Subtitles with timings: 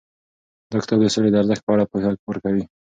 [0.69, 2.63] دا کتاب د سولې د ارزښت په اړه پوهه ورکوي.